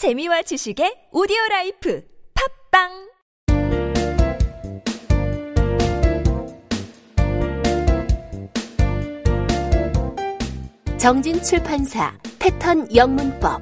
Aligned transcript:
재미와 0.00 0.40
지식의 0.40 1.08
오디오 1.12 1.36
라이프 1.50 2.02
팝빵! 2.70 2.88
정진 10.96 11.42
출판사 11.42 12.16
패턴 12.38 12.88
영문법. 12.96 13.60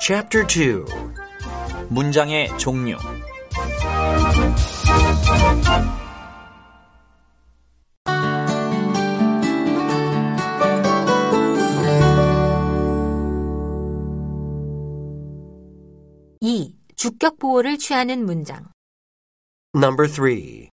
Chapter 0.00 0.46
2 0.46 0.86
문장의 1.90 2.48
종류. 2.56 2.96
이 16.40 16.74
주격 16.96 17.38
보호를 17.38 17.78
취하는 17.78 18.24
문장 18.24 18.72
Number 19.76 20.08
3 20.10 20.68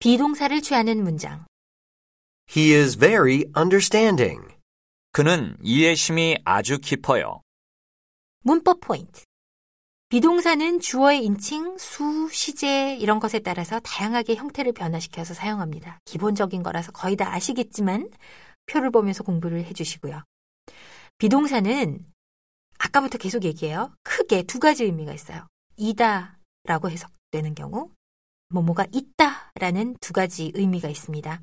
비동사를 0.00 0.60
취하는 0.60 1.02
문장 1.02 1.46
He 2.54 2.74
is 2.74 2.98
very 2.98 3.44
understanding. 3.56 4.54
그는 5.12 5.56
이해심이 5.62 6.38
아주 6.44 6.78
깊어요. 6.78 7.40
문법 8.42 8.80
포인트 8.80 9.24
비동사는 10.16 10.80
주어의 10.80 11.22
인칭, 11.26 11.76
수, 11.76 12.30
시제 12.32 12.96
이런 12.96 13.20
것에 13.20 13.40
따라서 13.40 13.80
다양하게 13.80 14.36
형태를 14.36 14.72
변화시켜서 14.72 15.34
사용합니다. 15.34 15.98
기본적인 16.06 16.62
거라서 16.62 16.90
거의 16.90 17.16
다 17.16 17.34
아시겠지만 17.34 18.08
표를 18.64 18.90
보면서 18.90 19.22
공부를 19.22 19.66
해주시고요. 19.66 20.22
비동사는 21.18 22.02
아까부터 22.78 23.18
계속 23.18 23.44
얘기해요. 23.44 23.92
크게 24.04 24.44
두 24.44 24.58
가지 24.58 24.84
의미가 24.84 25.12
있어요. 25.12 25.46
이다 25.76 26.38
라고 26.64 26.88
해석되는 26.88 27.54
경우, 27.54 27.90
뭐뭐가 28.48 28.86
있다 28.92 29.52
라는 29.56 29.98
두 30.00 30.14
가지 30.14 30.50
의미가 30.54 30.88
있습니다. 30.88 31.42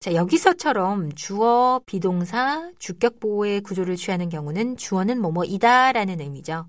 자, 0.00 0.14
여기서처럼 0.14 1.12
주어, 1.12 1.82
비동사, 1.86 2.72
주격 2.80 3.20
보호의 3.20 3.60
구조를 3.60 3.94
취하는 3.94 4.28
경우는 4.28 4.76
주어는 4.76 5.20
뭐뭐이다 5.20 5.92
라는 5.92 6.20
의미죠. 6.20 6.66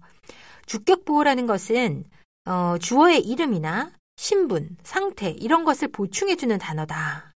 주격 0.65 1.05
보호라는 1.05 1.47
것은 1.47 2.05
어, 2.45 2.77
주어의 2.79 3.19
이름이나 3.21 3.91
신분, 4.15 4.77
상태 4.83 5.29
이런 5.29 5.63
것을 5.63 5.87
보충해주는 5.89 6.57
단어다. 6.57 7.31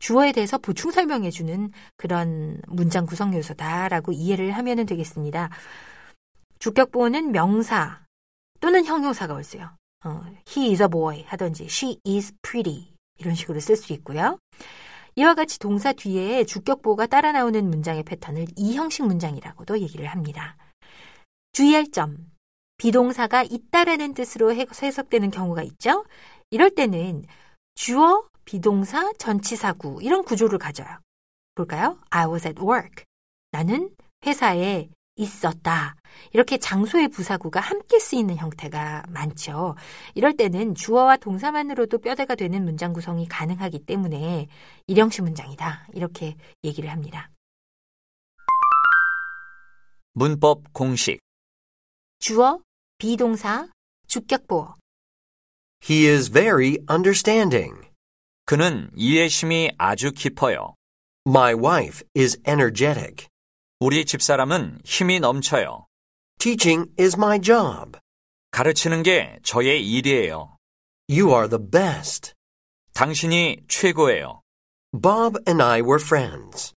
주어에 0.00 0.32
대해서 0.32 0.58
보충 0.58 0.90
설명해주는 0.90 1.70
그런 1.96 2.60
문장 2.66 3.06
구성 3.06 3.34
요소다라고 3.34 4.12
이해를 4.12 4.52
하면 4.52 4.84
되겠습니다. 4.84 5.50
주격 6.58 6.90
보호는 6.92 7.32
명사 7.32 8.04
또는 8.60 8.84
형용사가 8.84 9.34
올수요. 9.34 9.76
어, 10.04 10.22
he 10.48 10.70
is 10.70 10.82
a 10.82 10.88
boy 10.88 11.24
하든지 11.26 11.64
she 11.64 11.98
is 12.06 12.32
pretty 12.42 12.94
이런 13.18 13.34
식으로 13.34 13.60
쓸 13.60 13.76
수 13.76 13.92
있고요. 13.94 14.38
이와 15.16 15.34
같이 15.34 15.58
동사 15.58 15.92
뒤에 15.92 16.44
주격 16.44 16.82
보호가 16.82 17.06
따라 17.06 17.32
나오는 17.32 17.70
문장의 17.70 18.02
패턴을 18.02 18.46
이형식 18.56 19.06
문장이라고도 19.06 19.78
얘기를 19.78 20.06
합니다. 20.06 20.56
주의할 21.52 21.90
점. 21.92 22.33
비동사가 22.76 23.42
있다라는 23.44 24.14
뜻으로 24.14 24.52
해석되는 24.54 25.30
경우가 25.30 25.62
있죠. 25.62 26.04
이럴 26.50 26.70
때는 26.70 27.24
주어, 27.74 28.24
비동사, 28.44 29.12
전치사구 29.18 30.00
이런 30.02 30.24
구조를 30.24 30.58
가져요. 30.58 30.88
볼까요? 31.54 31.98
I 32.10 32.26
was 32.26 32.46
at 32.46 32.60
work. 32.60 33.04
나는 33.52 33.90
회사에 34.26 34.88
있었다. 35.16 35.94
이렇게 36.32 36.58
장소의 36.58 37.08
부사구가 37.08 37.60
함께 37.60 37.98
쓰이는 37.98 38.36
형태가 38.36 39.04
많죠. 39.08 39.76
이럴 40.14 40.36
때는 40.36 40.74
주어와 40.74 41.16
동사만으로도 41.18 41.98
뼈대가 41.98 42.34
되는 42.34 42.64
문장 42.64 42.92
구성이 42.92 43.26
가능하기 43.28 43.86
때문에 43.86 44.48
일형식 44.88 45.22
문장이다. 45.22 45.88
이렇게 45.92 46.36
얘기를 46.64 46.90
합니다. 46.90 47.30
문법 50.12 50.72
공식. 50.72 51.23
주어, 52.24 52.58
비동사, 52.96 53.68
주격보어. 54.06 54.76
He 55.86 56.08
is 56.08 56.30
very 56.30 56.78
understanding. 56.90 57.90
그는 58.46 58.90
이해심이 58.96 59.72
아주 59.76 60.10
깊어요. 60.10 60.74
My 61.28 61.52
wife 61.52 62.00
is 62.16 62.40
energetic. 62.48 63.28
우리 63.78 64.06
집사람은 64.06 64.80
힘이 64.86 65.20
넘쳐요. 65.20 65.86
Teaching 66.38 66.90
is 66.98 67.14
my 67.14 67.38
job. 67.42 67.98
가르치는 68.52 69.02
게 69.02 69.38
저의 69.42 69.86
일이에요. 69.86 70.56
You 71.10 71.28
are 71.28 71.50
the 71.50 71.62
best. 71.70 72.32
당신이 72.94 73.64
최고예요. 73.68 74.40
Bob 74.92 75.38
and 75.46 75.62
I 75.62 75.82
were 75.82 76.02
friends. 76.02 76.72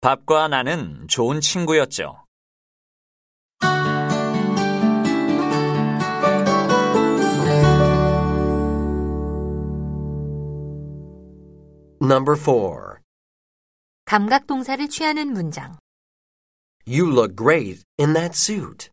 밥과 0.00 0.46
나는 0.46 1.08
좋은 1.08 1.40
친구였죠. 1.40 2.21
Number 12.02 12.36
4 12.36 12.98
감각 14.06 14.48
동사를 14.48 14.88
취하는 14.88 15.32
문장. 15.32 15.78
You 16.84 17.08
look 17.08 17.36
great 17.36 17.84
in 17.96 18.12
that 18.14 18.32
suit. 18.34 18.90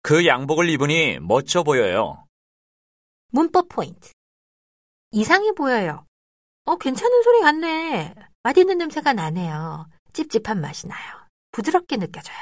그 0.00 0.24
양복을 0.24 0.68
입으니 0.68 1.18
멋져 1.18 1.64
보여요. 1.64 2.24
문법 3.32 3.68
포인트. 3.68 4.12
이상해 5.10 5.50
보여요. 5.56 6.06
어, 6.64 6.76
괜찮은 6.76 7.22
소리 7.24 7.40
같네. 7.40 8.14
맛있는 8.44 8.78
냄새가 8.78 9.12
나네요. 9.12 9.88
찝찝한 10.12 10.60
맛이 10.60 10.86
나요. 10.86 11.26
부드럽게 11.50 11.96
느껴져요. 11.96 12.38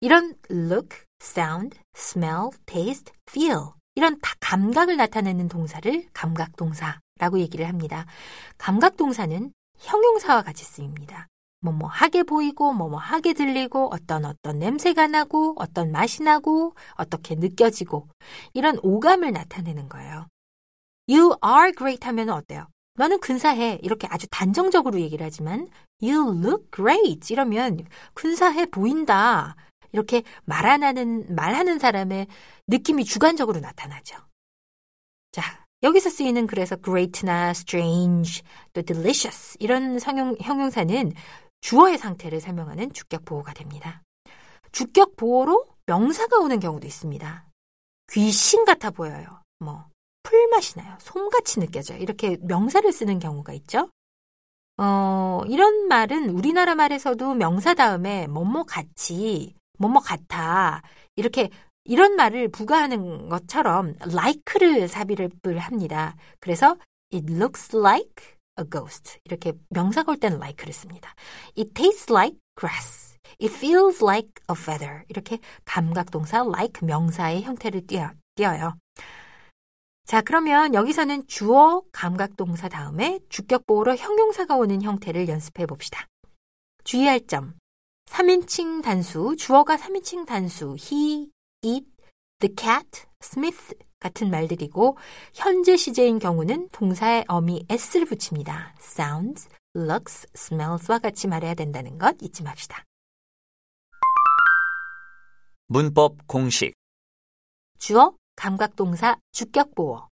이런 0.00 0.34
look, 0.50 1.04
sound, 1.22 1.78
smell, 1.96 2.50
taste, 2.66 3.14
feel 3.30 3.68
이런 3.94 4.18
다 4.18 4.34
감각을 4.40 4.96
나타내는 4.96 5.46
동사를 5.46 6.08
감각 6.12 6.56
동사 6.56 6.98
라고 7.18 7.38
얘기를 7.38 7.68
합니다. 7.68 8.06
감각 8.56 8.96
동사는 8.96 9.52
형용사와 9.78 10.42
같이 10.42 10.64
쓰입니다. 10.64 11.28
뭐뭐 11.60 11.88
하게 11.88 12.22
보이고 12.22 12.72
뭐뭐 12.72 12.98
하게 12.98 13.32
들리고 13.32 13.90
어떤 13.92 14.24
어떤 14.24 14.58
냄새가 14.58 15.08
나고 15.08 15.54
어떤 15.58 15.90
맛이 15.90 16.22
나고 16.22 16.74
어떻게 16.94 17.34
느껴지고 17.34 18.08
이런 18.54 18.78
오감을 18.82 19.32
나타내는 19.32 19.88
거예요. 19.88 20.26
You 21.08 21.36
are 21.44 21.72
great 21.72 22.06
하면 22.06 22.30
어때요? 22.30 22.66
너는 22.94 23.20
근사해. 23.20 23.78
이렇게 23.82 24.06
아주 24.10 24.26
단정적으로 24.28 25.00
얘기를 25.00 25.24
하지만 25.24 25.68
You 26.02 26.38
look 26.44 26.70
great 26.72 27.32
이러면 27.32 27.86
근사해 28.14 28.66
보인다. 28.66 29.56
이렇게 29.92 30.22
말안 30.44 30.82
하는 30.82 31.34
말하는 31.34 31.78
사람의 31.78 32.26
느낌이 32.66 33.04
주관적으로 33.04 33.60
나타나죠. 33.60 34.16
자, 35.32 35.66
여기서 35.82 36.10
쓰이는 36.10 36.46
그래서 36.46 36.76
great나 36.76 37.50
strange, 37.50 38.42
또 38.72 38.82
delicious 38.82 39.56
이런 39.60 39.98
성형, 39.98 40.36
형용사는 40.40 41.12
주어의 41.60 41.98
상태를 41.98 42.40
설명하는 42.40 42.92
주격 42.92 43.24
보호가 43.24 43.52
됩니다. 43.52 44.02
주격 44.72 45.16
보호로 45.16 45.64
명사가 45.86 46.38
오는 46.38 46.60
경우도 46.60 46.86
있습니다. 46.86 47.46
귀신 48.12 48.64
같아 48.64 48.90
보여요. 48.90 49.42
뭐 49.58 49.86
풀맛이 50.22 50.78
나요. 50.78 50.96
솜같이 51.00 51.60
느껴져요. 51.60 51.98
이렇게 51.98 52.36
명사를 52.40 52.90
쓰는 52.92 53.18
경우가 53.18 53.52
있죠. 53.54 53.90
어, 54.78 55.42
이런 55.48 55.88
말은 55.88 56.30
우리나라 56.30 56.74
말에서도 56.74 57.34
명사 57.34 57.74
다음에 57.74 58.26
뭐뭐 58.28 58.64
같이, 58.64 59.54
뭐뭐 59.78 60.00
같아. 60.00 60.82
이렇게 61.16 61.50
이런 61.88 62.16
말을 62.16 62.48
부가하는 62.48 63.30
것처럼 63.30 63.94
like를 64.02 64.88
삽입을 64.88 65.58
합니다. 65.58 66.14
그래서 66.38 66.76
it 67.12 67.32
looks 67.32 67.74
like 67.74 68.36
a 68.60 68.64
ghost. 68.70 69.18
이렇게 69.24 69.54
명사가 69.70 70.12
올 70.12 70.18
때는 70.18 70.36
like를 70.36 70.74
씁니다. 70.74 71.14
It 71.56 71.72
tastes 71.72 72.12
like 72.12 72.38
grass. 72.54 73.16
It 73.40 73.54
feels 73.54 74.04
like 74.04 74.28
a 74.50 74.54
feather. 74.54 75.04
이렇게 75.08 75.38
감각동사 75.64 76.44
like 76.46 76.86
명사의 76.86 77.42
형태를 77.42 77.86
띄어, 77.86 78.10
띄어요. 78.34 78.76
자, 80.04 80.20
그러면 80.20 80.74
여기서는 80.74 81.26
주어 81.26 81.82
감각동사 81.92 82.68
다음에 82.68 83.18
주격보호로 83.30 83.96
형용사가 83.96 84.56
오는 84.56 84.82
형태를 84.82 85.26
연습해 85.28 85.64
봅시다. 85.64 86.06
주의할 86.84 87.26
점. 87.26 87.54
3인칭 88.10 88.82
단수, 88.82 89.36
주어가 89.38 89.76
3인칭 89.76 90.26
단수, 90.26 90.76
he, 90.80 91.30
it, 91.64 91.86
the 92.40 92.54
cat, 92.56 93.06
Smith, 93.22 93.74
같은 94.00 94.30
말들이고 94.30 94.96
현재 95.34 95.76
시제인 95.76 96.18
경우는 96.18 96.68
동사에 96.70 97.24
어미 97.26 97.66
s를 97.68 98.06
붙입니다. 98.06 98.74
sounds, 98.80 99.48
looks, 99.74 100.26
smells와 100.34 100.98
같이 101.00 101.26
말해야 101.26 101.54
된다는 101.54 101.98
것 101.98 102.16
잊지 102.20 102.42
맙시다. 102.42 102.84
문법 105.66 106.26
공식. 106.26 106.74
주어, 107.78 108.14
감각동사, 108.36 109.18
주격보어. 109.32 110.08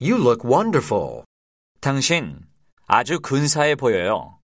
You 0.00 0.16
look 0.16 0.48
wonderful. 0.48 1.24
당신 1.80 2.40
아주 2.86 3.20
근사해 3.20 3.74
보여요. 3.74 4.40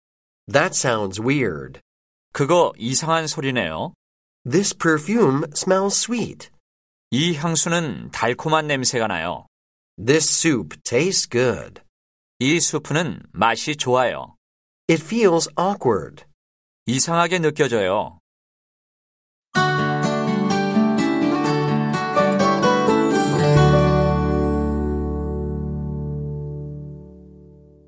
That 0.52 0.76
sounds 0.76 1.20
weird. 1.20 1.80
그거 2.32 2.72
이상한 2.76 3.26
소리네요. 3.26 3.94
This 4.44 4.74
perfume 4.74 5.44
smells 5.54 5.94
sweet. 5.96 6.50
이 7.12 7.36
향수는 7.36 8.10
달콤한 8.10 8.66
냄새가 8.66 9.06
나요. 9.06 9.46
This 9.96 10.28
soup 10.28 10.82
tastes 10.82 11.28
good. 11.28 11.80
이 12.40 12.58
수프는 12.58 13.22
맛이 13.30 13.76
좋아요. 13.76 14.34
It 14.90 15.00
feels 15.00 15.48
awkward. 15.56 16.24
이상하게 16.86 17.38
느껴져요. 17.38 18.18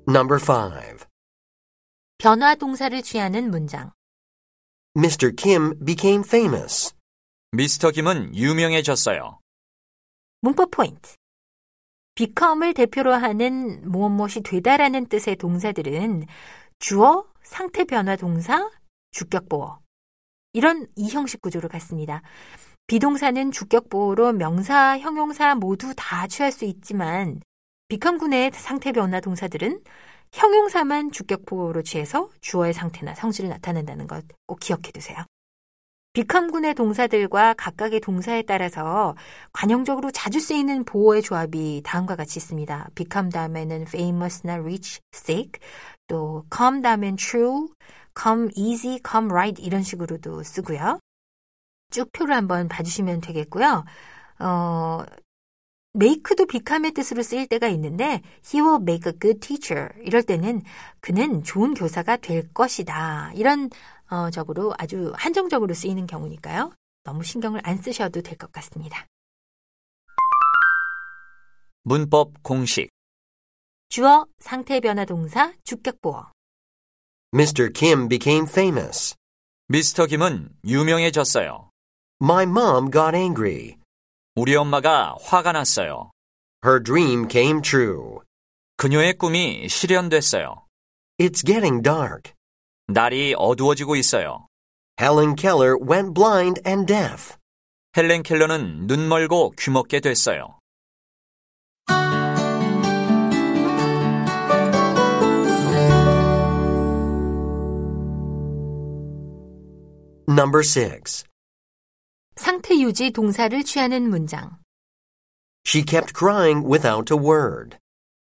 Number 0.07 0.39
5. 0.39 1.05
변화 2.17 2.55
동사를 2.55 3.01
취하는 3.01 3.51
문장. 3.51 3.91
Mr. 4.97 5.35
Kim 5.35 5.77
became 5.83 6.23
famous. 6.25 6.95
미스터 7.51 7.91
김은 7.91 8.33
유명해졌어요. 8.33 9.39
문법 10.39 10.71
포인트. 10.71 11.15
become을 12.15 12.73
대표로 12.73 13.11
하는 13.11 13.81
무엇 13.91 14.07
무엇이 14.07 14.41
되다라는 14.41 15.07
뜻의 15.07 15.35
동사들은 15.35 16.27
주어, 16.79 17.25
상태 17.43 17.83
변화 17.83 18.15
동사, 18.15 18.71
주격 19.11 19.49
보어. 19.49 19.79
이런 20.53 20.87
이 20.95 21.09
형식 21.09 21.41
구조를 21.41 21.67
갖습니다. 21.67 22.21
비동사는 22.87 23.51
주격 23.51 23.89
보어로 23.89 24.31
명사, 24.31 24.97
형용사 24.97 25.55
모두 25.55 25.93
다 25.97 26.25
취할 26.27 26.53
수 26.53 26.63
있지만 26.63 27.41
become 27.89 28.17
군의 28.17 28.51
상태 28.53 28.93
변화 28.93 29.19
동사들은 29.19 29.81
형용사만 30.35 31.11
주격 31.11 31.45
보어로 31.45 31.81
취해서 31.81 32.29
주어의 32.41 32.73
상태나 32.73 33.15
성질을 33.15 33.49
나타낸다는 33.49 34.05
것 34.07 34.23
꼭 34.45 34.59
기억해 34.59 34.91
두세요. 34.93 35.17
비컴군의 36.13 36.75
동사들과 36.75 37.55
각각의 37.55 37.99
동사에 37.99 38.43
따라서 38.43 39.15
관용적으로 39.51 40.11
자주 40.11 40.39
쓰이는 40.39 40.85
보어의 40.85 41.21
조합이 41.21 41.81
다음과 41.83 42.15
같이 42.15 42.39
있습니다. 42.39 42.89
become 42.95 43.31
다음에는 43.31 43.81
famous나 43.83 44.53
rich, 44.55 45.01
sick, 45.13 45.59
또 46.07 46.45
come 46.55 46.81
다음엔 46.81 47.17
true, 47.17 47.67
come 48.17 48.49
easy, 48.55 48.99
come 49.09 49.29
right 49.29 49.61
이런 49.61 49.83
식으로도 49.83 50.43
쓰고요. 50.43 50.99
쭉 51.91 52.09
표를 52.13 52.33
한번 52.35 52.67
봐주시면 52.69 53.21
되겠고요. 53.21 53.83
어, 54.39 55.03
make도 55.95 56.45
become의 56.45 56.91
뜻으로 56.93 57.23
쓰일 57.23 57.47
때가 57.47 57.67
있는데 57.69 58.21
he 58.45 58.61
will 58.61 58.81
make 58.81 59.11
a 59.11 59.19
good 59.19 59.39
teacher 59.39 59.89
이럴 60.01 60.23
때는 60.23 60.61
그는 60.99 61.43
좋은 61.43 61.73
교사가 61.73 62.17
될 62.17 62.51
것이다. 62.53 63.31
이런 63.35 63.69
어, 64.09 64.29
적으로 64.29 64.73
아주 64.77 65.13
한정적으로 65.15 65.73
쓰이는 65.73 66.05
경우니까요. 66.05 66.71
너무 67.03 67.23
신경을 67.23 67.61
안 67.63 67.77
쓰셔도 67.77 68.21
될 68.21 68.37
것 68.37 68.51
같습니다. 68.51 69.05
문법 71.83 72.41
공식. 72.43 72.89
주어, 73.89 74.25
상태 74.39 74.79
변화 74.79 75.05
동사, 75.05 75.53
주격 75.63 76.01
보어. 76.01 76.31
Mr. 77.33 77.71
Kim 77.73 78.09
became 78.09 78.47
famous. 78.49 79.15
미스터 79.67 80.07
김은 80.07 80.49
유명해졌어요. 80.65 81.69
My 82.21 82.43
mom 82.43 82.91
got 82.91 83.15
angry. 83.15 83.77
우리 84.37 84.53
엄마가 84.53 85.15
화가 85.21 85.53
났어요. 85.53 86.11
Her 86.65 86.83
dream 86.83 87.29
came 87.31 87.61
true. 87.61 88.19
그녀의 88.75 89.13
꿈이 89.13 89.69
실현됐어요. 89.69 90.65
It's 91.17 91.45
getting 91.45 91.81
dark. 91.81 92.33
날이 92.87 93.33
어두워지고 93.37 93.95
있어요. 93.95 94.47
Helen 94.99 95.37
Keller 95.37 95.77
went 95.79 96.13
blind 96.13 96.61
and 96.67 96.85
deaf. 96.85 97.37
헬렌 97.95 98.23
켈러는 98.23 98.87
눈 98.87 99.07
멀고 99.07 99.53
귀 99.57 99.71
먹게 99.71 100.01
됐어요. 100.01 100.59
Number 110.27 110.61
6. 110.61 111.23
상태 112.35 112.77
유지 112.77 113.11
동사를 113.11 113.63
취하는 113.63 114.09
문장. 114.09 114.57
She 115.65 115.85
kept 115.85 116.13
crying 116.13 116.67
without 116.67 117.13
a 117.13 117.19
word. 117.19 117.77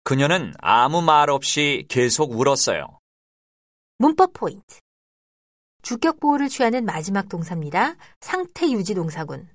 그녀는 0.03 0.53
아무 0.59 1.01
말 1.01 1.29
없이 1.29 1.85
계속 1.89 2.31
울었어요. 2.31 2.99
문법 3.99 4.33
포인트. 4.33 4.79
주격 5.83 6.19
보호를 6.19 6.49
취하는 6.49 6.85
마지막 6.85 7.29
동사입니다. 7.29 7.95
상태 8.19 8.69
유지 8.69 8.95
동사군. 8.95 9.47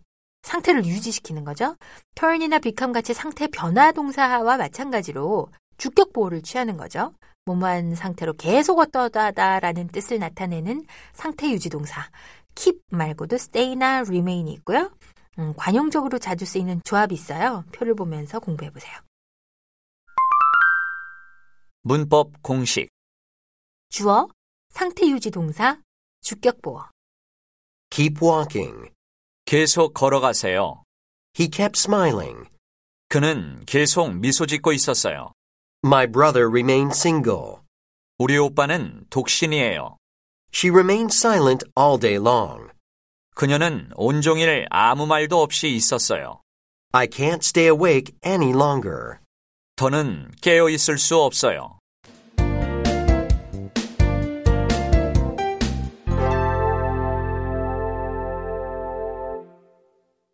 상태를 0.43 0.85
유지시키는 0.85 1.45
거죠. 1.45 1.77
turn이나 2.15 2.59
become 2.61 2.93
같이 2.93 3.13
상태 3.13 3.49
변화 3.49 3.93
동사와 3.93 4.57
마찬가지로 4.57 5.49
주격 5.79 6.13
보호를 6.13 6.43
취하는 6.43 6.77
거죠. 6.77 7.13
뭐뭐한 7.47 7.95
상태로 7.95 8.35
계속 8.35 8.79
어떠다다라는 8.79 9.89
뜻을 9.89 10.19
나타내는 10.19 10.85
상태 11.13 11.51
유지 11.51 11.69
동사. 11.69 12.09
Keep 12.55 12.81
말고도 12.91 13.37
stay나 13.37 14.05
remain이 14.07 14.53
있고요. 14.55 14.91
음, 15.39 15.53
관용적으로 15.57 16.19
자주 16.19 16.45
쓰이는 16.45 16.81
조합이 16.85 17.15
있어요. 17.15 17.65
표를 17.73 17.95
보면서 17.95 18.39
공부해 18.39 18.71
보세요. 18.71 18.93
문법 21.83 22.43
공식. 22.43 22.89
주어, 23.91 24.29
상태 24.71 25.07
유지 25.09 25.31
동사, 25.31 25.81
주격 26.23 26.63
보어. 26.63 26.89
Keep 27.91 28.25
walking. 28.25 28.91
계속 29.45 29.93
걸어가세요. 29.93 30.83
He 31.39 31.51
kept 31.51 31.79
smiling. 31.79 32.49
그는 33.09 33.63
계속 33.67 34.15
미소 34.15 34.47
짓고 34.47 34.73
있었어요. 34.73 35.33
My 35.85 36.07
brother 36.11 36.49
remained 36.49 36.97
single. 36.97 37.59
우리 38.19 38.39
오빠는 38.39 39.05
독신이에요. 39.11 39.99
She 40.54 40.70
remained 40.70 41.14
silent 41.14 41.64
all 41.78 42.00
day 42.00 42.18
long. 42.18 42.70
그녀는 43.36 43.92
온종일 43.96 44.68
아무 44.70 45.06
말도 45.06 45.42
없이 45.42 45.70
있었어요. 45.76 46.42
I 46.92 47.08
can't 47.08 47.44
stay 47.44 47.68
awake 47.68 48.16
any 48.26 48.52
longer. 48.52 49.20
더는 49.76 50.32
깨어 50.42 50.70
있을 50.70 50.98
수 50.98 51.22
없어요. 51.22 51.80